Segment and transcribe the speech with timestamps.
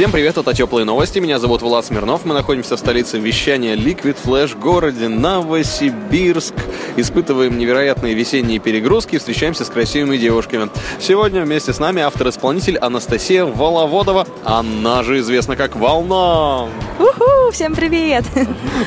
[0.00, 1.18] Всем привет, это Теплые Новости.
[1.18, 2.24] Меня зовут Влад Смирнов.
[2.24, 6.54] Мы находимся в столице вещания Liquid Flash городе Новосибирск.
[6.96, 10.70] Испытываем невероятные весенние перегрузки и встречаемся с красивыми девушками.
[10.98, 14.26] Сегодня вместе с нами автор-исполнитель Анастасия Воловодова.
[14.42, 16.62] Она же известна как Волна.
[16.98, 18.24] Уху, всем привет!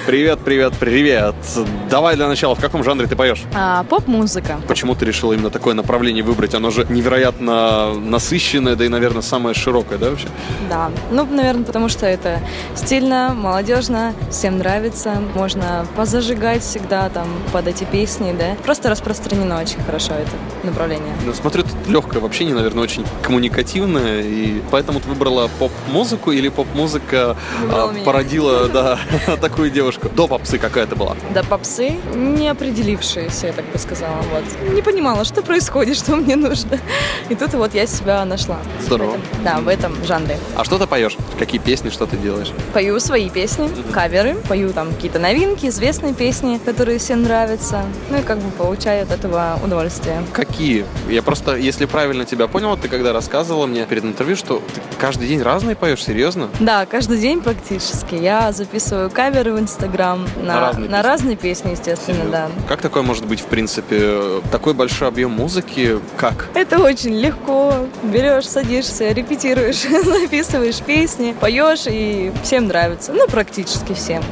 [0.06, 1.36] Привет, привет, привет.
[1.90, 3.44] Давай для начала, в каком жанре ты поешь?
[3.54, 4.60] А, поп-музыка.
[4.68, 6.56] Почему ты решила именно такое направление выбрать?
[6.56, 10.28] Оно же невероятно насыщенное, да и, наверное, самое широкое, да, вообще?
[10.70, 10.92] Да.
[11.12, 12.40] Ну, наверное, потому что это
[12.76, 15.22] стильно, молодежно, всем нравится.
[15.36, 18.56] Можно позажигать всегда там под эти песни, да.
[18.64, 20.32] Просто распространено очень хорошо это
[20.66, 21.14] направление.
[21.26, 26.50] Ну, смотрю, тут легкое в общении, наверное, очень коммуникативное, и поэтому ты выбрала поп-музыку или
[26.50, 27.36] поп-музыка
[27.70, 28.04] а, меня.
[28.72, 29.00] Да,
[29.42, 30.10] такую девушку?
[30.10, 31.16] До попсы какая-то была?
[31.34, 34.18] Да, попсы не определившиеся, я так бы сказала.
[34.32, 34.74] Вот.
[34.74, 36.80] Не понимала, что происходит, что мне нужно.
[37.30, 38.58] И тут вот я себя нашла.
[38.82, 39.12] Здорово.
[39.12, 40.38] В этом- да, в этом жанре.
[40.56, 41.18] А что ты поешь?
[41.40, 42.52] Какие песни, что ты делаешь?
[42.74, 47.84] Пою свои песни, каверы, пою там какие-то новинки, известные песни, которые всем нравятся.
[48.10, 50.24] Ну и как бы получаю от этого удовольствие.
[50.34, 50.86] Какие?
[51.10, 55.28] Я просто, если правильно тебя понял, ты когда рассказывала мне перед интервью, что ты каждый
[55.28, 56.50] день разные поешь, серьезно?
[56.60, 58.16] Да, каждый день практически.
[58.16, 61.08] Я записываю каверы в Инстаграм На на, разные на песни?
[61.10, 62.50] разные песни, естественно, да.
[62.68, 66.00] Как такое может быть, в принципе, такой большой объем музыки?
[66.18, 66.48] Как?
[66.54, 67.63] Это очень легко.
[68.04, 73.14] Берешь, садишься, репетируешь, записываешь песни, поешь, и всем нравится.
[73.14, 74.24] Ну, практически всем.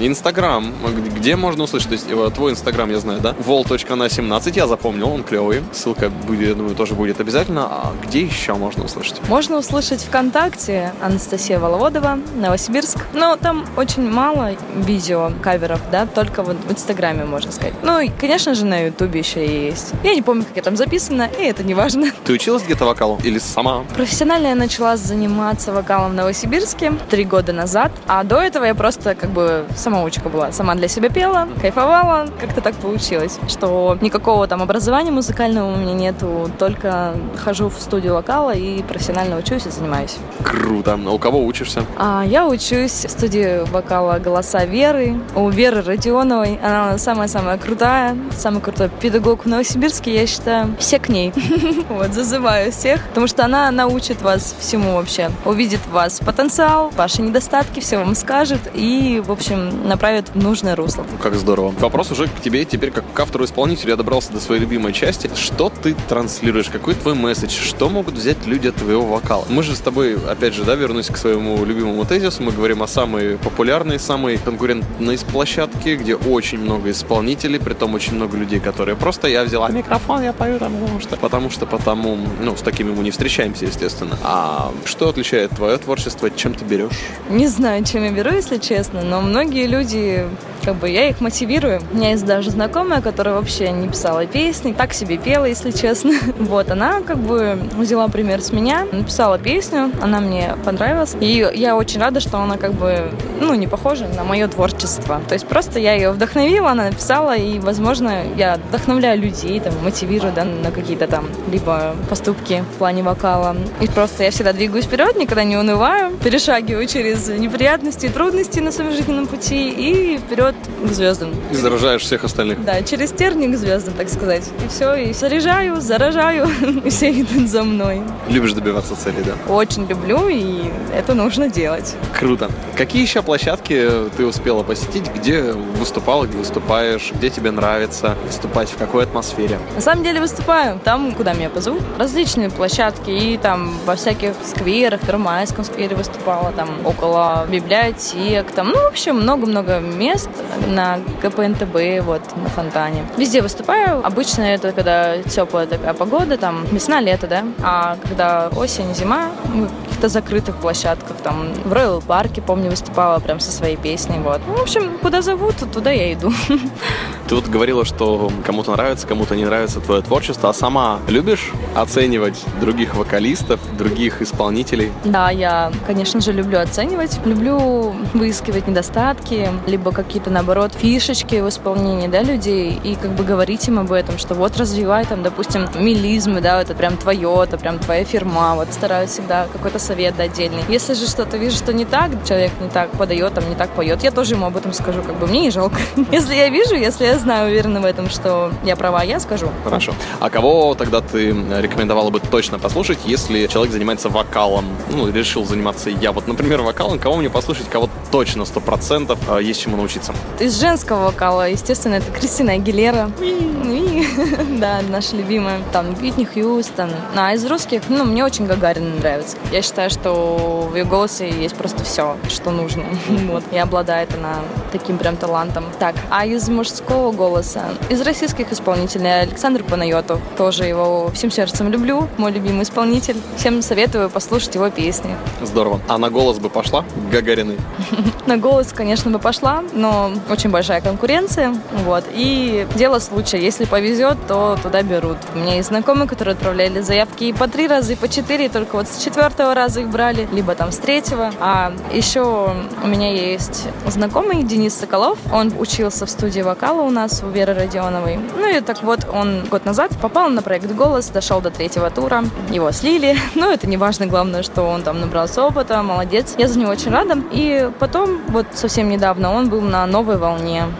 [0.00, 0.72] Инстаграм.
[1.16, 1.88] Где можно услышать?
[1.88, 3.34] То есть э, твой инстаграм я знаю, да?
[3.38, 5.62] vol.на17, я запомнил, он клевый.
[5.72, 7.66] Ссылка, будет, я думаю, тоже будет обязательно.
[7.66, 9.20] А где еще можно услышать?
[9.28, 12.98] Можно услышать ВКонтакте Анастасия Воловодова, Новосибирск.
[13.12, 17.74] Но там очень мало видео каверов, да, только вот в Инстаграме, можно сказать.
[17.82, 19.92] Ну и, конечно же, на Ютубе еще и есть.
[20.02, 22.10] Я не помню, как я там записана, и это не важно.
[22.24, 23.18] Ты училась где-то вокалу?
[23.22, 23.84] Или сама?
[23.96, 29.14] Профессионально я начала заниматься вокалом в Новосибирске три года назад, а до этого я просто
[29.14, 30.52] как бы самоучка была.
[30.52, 35.94] Сама для себя пела, кайфовала, как-то так получилось, что никакого там образования музыкального у меня
[35.94, 40.16] нету, только хожу в студию вокала и профессионально учусь и занимаюсь.
[40.42, 40.98] Круто.
[41.06, 41.84] А у кого учишься?
[41.96, 46.58] А я учусь в студии вокала «Голоса Веры» у Веры Родионовой.
[46.62, 50.74] Она самая-самая крутая, самый крутой педагог в Новосибирске, я считаю.
[50.78, 51.32] Все к ней.
[51.88, 55.30] Вот, зазываю всех, потому что она научит вас всему вообще.
[55.44, 61.04] Увидит вас потенциал, ваши недостатки, все вам скажет и, в общем, направит в нужное русло.
[61.10, 61.74] Ну, Как здорово.
[61.80, 63.90] Вопрос уже к тебе теперь как к автору-исполнителю.
[63.90, 65.30] Я добрался до своей любимой части.
[65.34, 66.68] Что ты транслируешь?
[66.68, 67.50] Какой твой месседж?
[67.50, 69.44] Что могут взять люди от твоего вокала?
[69.48, 72.42] Мы же с тобой, опять же, да, вернусь к своему любимому тезису.
[72.42, 78.14] Мы говорим о самой популярной, самой конкурентной площадке, где очень много исполнителей, при том очень
[78.14, 82.11] много людей, которые просто я взяла микрофон, я пою там, потому что, потому что, потому,
[82.40, 84.18] ну, с такими мы не встречаемся, естественно.
[84.22, 86.98] А что отличает твое творчество, чем ты берешь?
[87.30, 90.26] Не знаю, чем я беру, если честно, но многие люди,
[90.62, 91.80] как бы, я их мотивирую.
[91.92, 96.12] У меня есть даже знакомая, которая вообще не писала песни, так себе пела, если честно.
[96.52, 101.16] Вот, она как бы взяла пример с меня, написала песню, она мне понравилась.
[101.20, 105.20] И я очень рада, что она как бы, ну, не похожа на мое творчество.
[105.28, 110.32] То есть просто я ее вдохновила, она написала, и, возможно, я вдохновляю людей, там, мотивирую,
[110.32, 113.56] да, на какие-то там либо поступки в плане вокала.
[113.80, 118.72] И просто я всегда двигаюсь вперед, никогда не унываю, перешагиваю через неприятности и трудности на
[118.72, 121.34] своем жизненном пути и вперед вот к звездам.
[121.50, 122.64] И заражаешь всех остальных.
[122.64, 124.44] Да, через терник к звездам, так сказать.
[124.64, 126.48] И все, и заряжаю, заражаю,
[126.84, 128.02] и все идут за мной.
[128.28, 129.52] Любишь добиваться цели, да?
[129.52, 131.94] Очень люблю, и это нужно делать.
[132.18, 132.50] Круто.
[132.76, 135.10] Какие еще площадки ты успела посетить?
[135.14, 137.12] Где выступала, где выступаешь?
[137.14, 138.70] Где тебе нравится выступать?
[138.70, 139.58] В какой атмосфере?
[139.74, 141.82] На самом деле выступаю там, куда меня позовут.
[141.98, 148.68] Различные площадки, и там во всяких скверах, в Первомайском сквере выступала, там около библиотек, там,
[148.70, 150.30] ну, в общем, много-много мест
[150.74, 153.04] на ГПНТБ, вот, на фонтане.
[153.16, 154.04] Везде выступаю.
[154.04, 157.44] Обычно это когда теплая такая погода, там, весна, лето, да.
[157.62, 163.18] А когда осень, зима, мы в каких-то закрытых площадках, там, в Роyal парке, помню, выступала
[163.20, 164.40] прям со своей песней, вот.
[164.46, 166.32] Ну, в общем, куда зовут, туда я иду.
[167.28, 172.44] Ты вот говорила, что кому-то нравится, кому-то не нравится твое творчество, а сама любишь оценивать
[172.60, 174.92] других вокалистов, других исполнителей?
[175.04, 182.06] Да, я, конечно же, люблю оценивать, люблю выискивать недостатки, либо какие-то наоборот, фишечки в исполнении,
[182.06, 186.40] да, людей, и как бы говорить им об этом, что вот развивай там, допустим, мелизмы,
[186.40, 190.62] да, это прям твое, это прям твоя фирма, вот стараюсь всегда какой-то совет отдельный.
[190.68, 194.04] Если же что-то вижу, что не так, человек не так подает, там не так поет,
[194.04, 195.78] я тоже ему об этом скажу, как бы мне не жалко.
[196.12, 199.48] Если я вижу, если я знаю, уверена в этом, что я права, я скажу.
[199.64, 199.94] Хорошо.
[200.20, 201.28] А кого тогда ты
[201.58, 204.64] рекомендовала бы точно послушать, если человек занимается вокалом?
[204.90, 206.12] Ну, решил заниматься я.
[206.12, 210.12] Вот, например, вокалом, кого мне послушать, кого точно сто процентов а, есть чему научиться?
[210.38, 213.10] Из женского вокала, естественно, это Кристина Агилера.
[214.60, 215.60] Да, наша любимая.
[215.72, 216.90] Там Витни Хьюстон.
[217.16, 219.36] А из русских, ну, мне очень Гагарина нравится.
[219.50, 222.84] Я считаю, что в ее голосе есть просто все, что нужно.
[223.08, 223.44] Вот.
[223.50, 224.36] И обладает она
[224.70, 225.64] таким прям талантом.
[225.78, 227.64] Так, а из мужского голоса?
[227.88, 230.20] Из российских исполнителей Александр Панайотов.
[230.36, 232.08] Тоже его всем сердцем люблю.
[232.18, 233.16] Мой любимый исполнитель.
[233.36, 235.16] Всем советую послушать его песни.
[235.42, 235.80] Здорово.
[235.88, 237.58] А на голос бы пошла Гагариной?
[238.26, 241.54] На голос, конечно, бы пошла, но очень большая конкуренция.
[241.84, 242.04] Вот.
[242.12, 243.38] И дело случая.
[243.38, 245.18] Если повезет, то туда берут.
[245.34, 248.48] У меня есть знакомые, которые отправляли заявки и по три раза, и по четыре, и
[248.48, 251.32] только вот с четвертого раза их брали, либо там с третьего.
[251.40, 255.18] А еще у меня есть знакомый Денис Соколов.
[255.32, 258.18] Он учился в студии вокала у нас у Веры Родионовой.
[258.36, 262.24] Ну и так вот, он год назад попал на проект «Голос», дошел до третьего тура,
[262.50, 263.16] его слили.
[263.34, 266.34] Но это не важно, главное, что он там набрался опыта, молодец.
[266.38, 267.16] Я за него очень рада.
[267.32, 270.31] И потом, вот совсем недавно, он был на «Новой волне»,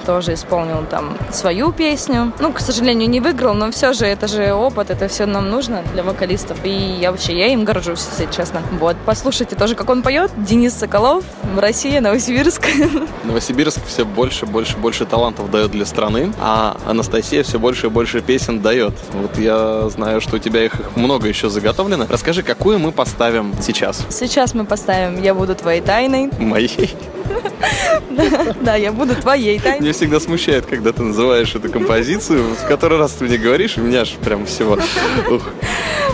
[0.06, 2.32] тоже исполнил там свою песню.
[2.38, 5.82] Ну, к сожалению, не выиграл, но все же это же опыт, это все нам нужно
[5.92, 6.58] для вокалистов.
[6.64, 8.62] И я вообще, я им горжусь, если честно.
[8.78, 10.30] Вот, послушайте тоже, как он поет.
[10.36, 11.24] Денис Соколов,
[11.56, 12.66] Россия, Новосибирск.
[13.24, 18.20] Новосибирск все больше, больше, больше талантов дает для страны, а Анастасия все больше и больше
[18.20, 18.94] песен дает.
[19.12, 22.06] Вот я знаю, что у тебя их много еще заготовлено.
[22.08, 24.04] Расскажи, какую мы поставим сейчас?
[24.10, 26.30] Сейчас мы поставим «Я буду твоей тайной».
[26.38, 26.94] Моей?
[28.60, 29.80] Да, я буду твоей тайной.
[29.80, 32.54] Меня всегда смущает, когда ты называешь эту композицию.
[32.54, 34.78] В который раз ты мне говоришь, у меня аж прям всего...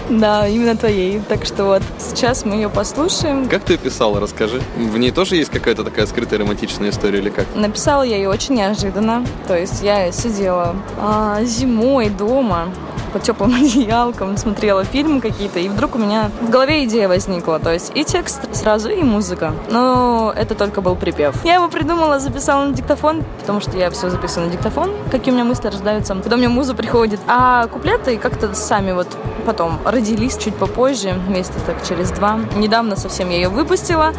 [0.08, 1.20] Да, именно твоей.
[1.28, 3.46] Так что вот, сейчас мы ее послушаем.
[3.48, 4.62] Как ты ее писала, расскажи.
[4.76, 7.46] В ней тоже есть какая-то такая скрытая романтичная история или как?
[7.54, 9.24] Написала я ее очень неожиданно.
[9.46, 12.72] То есть я сидела а, зимой дома,
[13.08, 17.58] под теплым одеялком, смотрела фильмы какие-то, и вдруг у меня в голове идея возникла.
[17.58, 19.52] То есть и текст сразу, и музыка.
[19.70, 21.44] Но это только был припев.
[21.44, 25.34] Я его придумала, записала на диктофон, потому что я все записываю на диктофон, какие у
[25.34, 27.20] меня мысли рождаются, когда у меня муза приходит.
[27.26, 29.08] А куплеты как-то сами вот
[29.46, 32.38] потом родились чуть попозже, месяца так через два.
[32.56, 34.12] Недавно совсем я ее выпустила.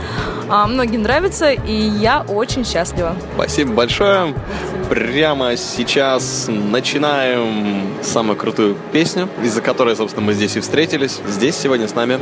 [0.49, 3.15] А, многим нравится, и я очень счастлива.
[3.35, 4.33] Спасибо большое.
[4.89, 11.21] Прямо сейчас начинаем самую крутую песню, из-за которой, собственно, мы здесь и встретились.
[11.27, 12.17] Здесь сегодня с нами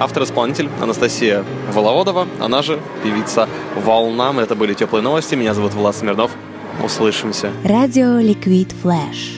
[0.00, 4.40] автор-исполнитель Анастасия Воловодова, она же певица «Волнам».
[4.40, 5.36] Это были теплые новости.
[5.36, 6.32] Меня зовут Влад Смирнов.
[6.82, 7.52] Услышимся.
[7.64, 9.37] Радио Ликвид Флэш.